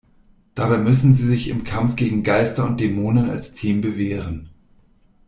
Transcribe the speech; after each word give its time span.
Dabei 0.55 0.79
müssen 0.79 1.13
sie 1.13 1.27
sich 1.27 1.47
im 1.47 1.63
Kampf 1.63 1.95
gegen 1.95 2.23
Geister 2.23 2.65
und 2.65 2.79
Dämonen 2.81 3.29
als 3.29 3.51
Team 3.53 3.81
bewähren. 3.81 4.49